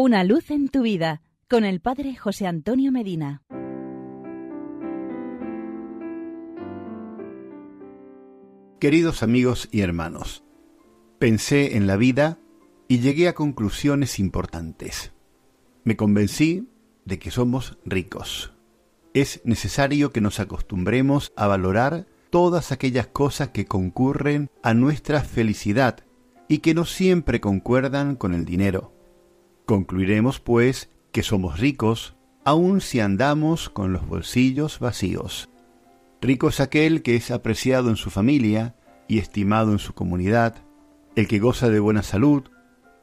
Una 0.00 0.22
luz 0.22 0.52
en 0.52 0.68
tu 0.68 0.82
vida 0.82 1.22
con 1.50 1.64
el 1.64 1.80
Padre 1.80 2.14
José 2.14 2.46
Antonio 2.46 2.92
Medina. 2.92 3.42
Queridos 8.78 9.24
amigos 9.24 9.68
y 9.72 9.80
hermanos, 9.80 10.44
pensé 11.18 11.76
en 11.76 11.88
la 11.88 11.96
vida 11.96 12.38
y 12.86 13.00
llegué 13.00 13.26
a 13.26 13.34
conclusiones 13.34 14.20
importantes. 14.20 15.10
Me 15.82 15.96
convencí 15.96 16.68
de 17.04 17.18
que 17.18 17.32
somos 17.32 17.76
ricos. 17.84 18.54
Es 19.14 19.40
necesario 19.44 20.12
que 20.12 20.20
nos 20.20 20.38
acostumbremos 20.38 21.32
a 21.34 21.48
valorar 21.48 22.06
todas 22.30 22.70
aquellas 22.70 23.08
cosas 23.08 23.48
que 23.48 23.66
concurren 23.66 24.48
a 24.62 24.74
nuestra 24.74 25.22
felicidad 25.22 26.04
y 26.46 26.58
que 26.58 26.72
no 26.72 26.84
siempre 26.84 27.40
concuerdan 27.40 28.14
con 28.14 28.32
el 28.32 28.44
dinero. 28.44 28.92
Concluiremos, 29.68 30.40
pues, 30.40 30.88
que 31.12 31.22
somos 31.22 31.60
ricos, 31.60 32.16
aun 32.42 32.80
si 32.80 33.00
andamos 33.00 33.68
con 33.68 33.92
los 33.92 34.08
bolsillos 34.08 34.78
vacíos. 34.78 35.50
Rico 36.22 36.48
es 36.48 36.60
aquel 36.60 37.02
que 37.02 37.16
es 37.16 37.30
apreciado 37.30 37.90
en 37.90 37.96
su 37.96 38.08
familia 38.08 38.76
y 39.08 39.18
estimado 39.18 39.72
en 39.72 39.78
su 39.78 39.92
comunidad, 39.92 40.64
el 41.16 41.28
que 41.28 41.38
goza 41.38 41.68
de 41.68 41.80
buena 41.80 42.02
salud, 42.02 42.44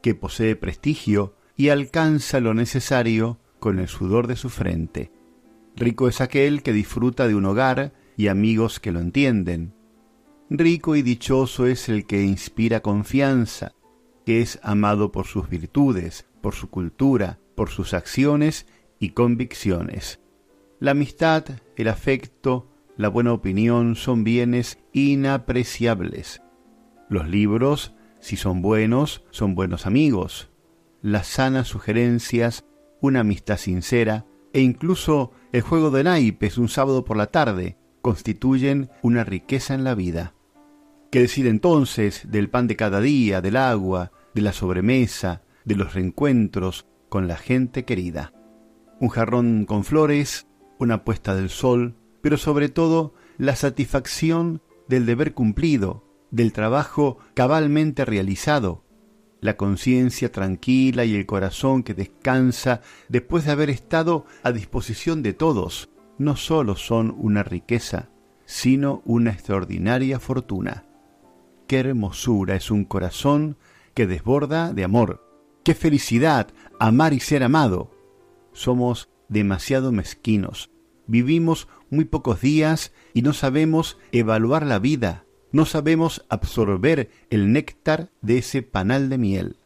que 0.01 0.15
posee 0.15 0.55
prestigio 0.55 1.35
y 1.55 1.69
alcanza 1.69 2.39
lo 2.39 2.55
necesario 2.55 3.39
con 3.59 3.77
el 3.77 3.87
sudor 3.87 4.25
de 4.25 4.35
su 4.35 4.49
frente. 4.49 5.11
Rico 5.75 6.07
es 6.07 6.19
aquel 6.19 6.63
que 6.63 6.73
disfruta 6.73 7.27
de 7.27 7.35
un 7.35 7.45
hogar 7.45 7.93
y 8.17 8.27
amigos 8.27 8.79
que 8.79 8.91
lo 8.91 9.01
entienden. 9.01 9.75
Rico 10.49 10.95
y 10.95 11.03
dichoso 11.03 11.67
es 11.67 11.89
el 11.89 12.07
que 12.07 12.23
inspira 12.23 12.79
confianza, 12.79 13.75
que 14.25 14.41
es 14.41 14.59
amado 14.63 15.11
por 15.11 15.27
sus 15.27 15.49
virtudes, 15.49 16.25
por 16.41 16.55
su 16.55 16.69
cultura, 16.69 17.39
por 17.55 17.69
sus 17.69 17.93
acciones 17.93 18.67
y 18.99 19.09
convicciones. 19.09 20.19
La 20.79 20.91
amistad, 20.91 21.45
el 21.75 21.87
afecto, 21.87 22.67
la 22.97 23.09
buena 23.09 23.33
opinión 23.33 23.95
son 23.95 24.23
bienes 24.23 24.79
inapreciables. 24.93 26.41
Los 27.09 27.27
libros, 27.29 27.93
si 28.19 28.35
son 28.35 28.61
buenos, 28.61 29.23
son 29.29 29.53
buenos 29.55 29.85
amigos. 29.85 30.49
Las 31.01 31.27
sanas 31.27 31.67
sugerencias, 31.67 32.65
una 33.01 33.19
amistad 33.21 33.57
sincera 33.57 34.25
e 34.53 34.61
incluso 34.61 35.31
el 35.51 35.61
juego 35.61 35.91
de 35.91 36.03
naipes 36.03 36.57
un 36.57 36.69
sábado 36.69 37.05
por 37.05 37.17
la 37.17 37.27
tarde 37.27 37.77
constituyen 38.01 38.89
una 39.01 39.23
riqueza 39.23 39.73
en 39.73 39.83
la 39.83 39.95
vida. 39.95 40.33
¿Qué 41.15 41.21
decir 41.21 41.47
entonces 41.47 42.23
del 42.29 42.49
pan 42.49 42.67
de 42.67 42.75
cada 42.75 42.99
día, 42.99 43.39
del 43.39 43.55
agua, 43.55 44.11
de 44.33 44.41
la 44.41 44.51
sobremesa, 44.51 45.43
de 45.63 45.75
los 45.75 45.93
reencuentros 45.93 46.87
con 47.07 47.29
la 47.29 47.37
gente 47.37 47.85
querida. 47.85 48.33
Un 48.99 49.07
jarrón 49.07 49.63
con 49.63 49.85
flores, 49.85 50.45
una 50.77 51.05
puesta 51.05 51.33
del 51.33 51.49
sol, 51.49 51.95
pero 52.21 52.35
sobre 52.35 52.67
todo 52.67 53.13
la 53.37 53.55
satisfacción 53.55 54.61
del 54.89 55.05
deber 55.05 55.33
cumplido, 55.33 56.03
del 56.31 56.51
trabajo 56.51 57.17
cabalmente 57.33 58.03
realizado, 58.03 58.83
la 59.39 59.55
conciencia 59.55 60.33
tranquila 60.33 61.05
y 61.05 61.15
el 61.15 61.25
corazón 61.25 61.83
que 61.83 61.93
descansa 61.93 62.81
después 63.07 63.45
de 63.45 63.53
haber 63.53 63.69
estado 63.69 64.25
a 64.43 64.51
disposición 64.51 65.23
de 65.23 65.31
todos, 65.31 65.89
no 66.17 66.35
sólo 66.35 66.75
son 66.75 67.15
una 67.17 67.41
riqueza, 67.41 68.09
sino 68.43 69.01
una 69.05 69.31
extraordinaria 69.31 70.19
fortuna. 70.19 70.83
Qué 71.67 71.79
hermosura 71.79 72.55
es 72.55 72.71
un 72.71 72.85
corazón 72.85 73.57
que 73.93 74.07
desborda 74.07 74.73
de 74.73 74.83
amor, 74.83 75.25
Qué 75.65 75.73
felicidad 75.73 76.49
amar 76.79 77.13
y 77.13 77.19
ser 77.19 77.41
amado. 77.41 77.89
Somos 78.53 79.09
demasiado 79.29 79.91
mezquinos. 79.91 80.69
Vivimos 81.07 81.67
muy 81.89 82.05
pocos 82.05 82.39
días 82.39 82.93
y 83.15 83.23
no 83.23 83.33
sabemos 83.33 83.97
evaluar 84.11 84.63
la 84.63 84.77
vida. 84.77 85.25
No 85.51 85.65
sabemos 85.65 86.23
absorber 86.29 87.09
el 87.31 87.51
néctar 87.51 88.11
de 88.21 88.37
ese 88.37 88.61
panal 88.61 89.09
de 89.09 89.17
miel. 89.17 89.57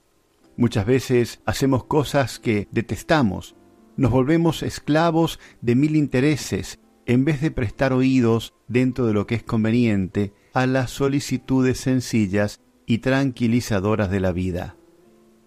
Muchas 0.56 0.85
veces 0.85 1.41
hacemos 1.46 1.84
cosas 1.84 2.40
que 2.40 2.69
detestamos. 2.72 3.57
Nos 3.97 4.12
volvemos 4.12 4.63
esclavos 4.63 5.38
de 5.59 5.75
mil 5.75 5.97
intereses 5.97 6.79
en 7.09 7.25
vez 7.25 7.42
de 7.42 7.50
prestar 7.50 7.92
oídos 7.92 8.53
dentro 8.68 9.08
de 9.08 9.14
lo 9.14 9.25
que 9.25 9.34
es 9.34 9.42
conveniente 9.42 10.31
a 10.53 10.68
las 10.68 10.92
solicitudes 10.92 11.80
sencillas 11.80 12.62
y 12.86 13.00
tranquilizadoras 13.00 14.12
de 14.12 14.20
la 14.20 14.31
vida. 14.31 14.75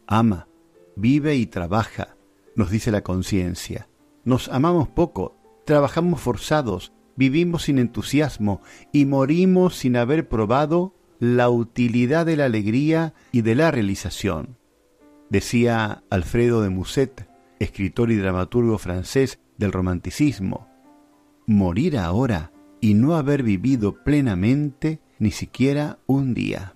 Ama, 0.08 0.48
vive 0.96 1.36
y 1.36 1.46
trabaja, 1.46 2.16
nos 2.56 2.72
dice 2.72 2.90
la 2.90 3.04
conciencia. 3.04 3.88
Nos 4.24 4.48
amamos 4.48 4.88
poco, 4.88 5.36
trabajamos 5.64 6.20
forzados, 6.20 6.92
vivimos 7.14 7.62
sin 7.62 7.78
entusiasmo 7.78 8.60
y 8.92 9.06
morimos 9.06 9.76
sin 9.76 9.96
haber 9.96 10.28
probado 10.28 10.96
la 11.20 11.48
utilidad 11.48 12.26
de 12.26 12.38
la 12.38 12.46
alegría 12.46 13.14
y 13.30 13.42
de 13.42 13.54
la 13.54 13.70
realización. 13.70 14.58
Decía 15.30 16.02
Alfredo 16.10 16.60
de 16.60 16.70
Musset, 16.70 17.28
escritor 17.60 18.10
y 18.10 18.16
dramaturgo 18.16 18.78
francés 18.78 19.38
del 19.58 19.70
romanticismo, 19.70 20.71
morir 21.46 21.98
ahora 21.98 22.52
y 22.80 22.94
no 22.94 23.14
haber 23.14 23.42
vivido 23.42 24.02
plenamente 24.02 25.00
ni 25.18 25.30
siquiera 25.30 25.98
un 26.06 26.34
día. 26.34 26.74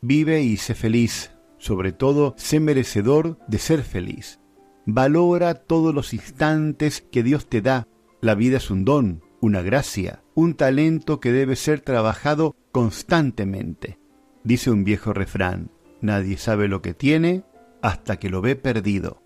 Vive 0.00 0.42
y 0.42 0.56
sé 0.56 0.74
feliz, 0.74 1.32
sobre 1.58 1.92
todo, 1.92 2.34
sé 2.36 2.60
merecedor 2.60 3.38
de 3.48 3.58
ser 3.58 3.82
feliz. 3.82 4.40
Valora 4.86 5.54
todos 5.54 5.94
los 5.94 6.14
instantes 6.14 7.02
que 7.02 7.22
Dios 7.22 7.48
te 7.48 7.60
da. 7.60 7.86
La 8.20 8.34
vida 8.34 8.56
es 8.56 8.70
un 8.70 8.84
don, 8.84 9.22
una 9.40 9.62
gracia, 9.62 10.22
un 10.34 10.54
talento 10.54 11.20
que 11.20 11.32
debe 11.32 11.56
ser 11.56 11.80
trabajado 11.80 12.56
constantemente. 12.72 13.98
Dice 14.44 14.70
un 14.70 14.84
viejo 14.84 15.12
refrán, 15.12 15.70
nadie 16.00 16.36
sabe 16.36 16.68
lo 16.68 16.80
que 16.80 16.94
tiene 16.94 17.44
hasta 17.82 18.18
que 18.18 18.30
lo 18.30 18.40
ve 18.40 18.56
perdido. 18.56 19.22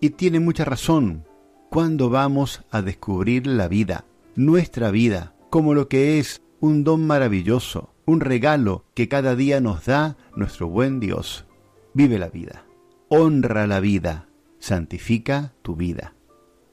Y 0.00 0.10
tiene 0.10 0.40
mucha 0.40 0.64
razón. 0.64 1.27
¿Cuándo 1.70 2.08
vamos 2.08 2.64
a 2.70 2.80
descubrir 2.80 3.46
la 3.46 3.68
vida, 3.68 4.06
nuestra 4.34 4.90
vida, 4.90 5.34
como 5.50 5.74
lo 5.74 5.86
que 5.86 6.18
es 6.18 6.42
un 6.60 6.82
don 6.82 7.06
maravilloso, 7.06 7.92
un 8.06 8.20
regalo 8.20 8.86
que 8.94 9.06
cada 9.06 9.36
día 9.36 9.60
nos 9.60 9.84
da 9.84 10.16
nuestro 10.34 10.68
buen 10.68 10.98
Dios? 10.98 11.44
Vive 11.92 12.18
la 12.18 12.30
vida, 12.30 12.64
honra 13.08 13.66
la 13.66 13.80
vida, 13.80 14.30
santifica 14.58 15.52
tu 15.60 15.76
vida. 15.76 16.14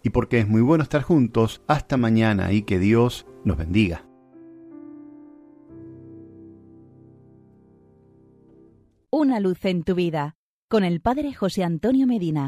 Y 0.01 0.11
porque 0.11 0.39
es 0.39 0.47
muy 0.47 0.61
bueno 0.61 0.83
estar 0.83 1.01
juntos, 1.01 1.61
hasta 1.67 1.97
mañana 1.97 2.53
y 2.53 2.61
que 2.61 2.79
Dios 2.79 3.25
nos 3.43 3.57
bendiga. 3.57 4.05
Una 9.09 9.41
luz 9.41 9.65
en 9.65 9.83
tu 9.83 9.93
vida, 9.93 10.37
con 10.69 10.85
el 10.85 11.01
Padre 11.01 11.33
José 11.33 11.65
Antonio 11.65 12.07
Medina. 12.07 12.43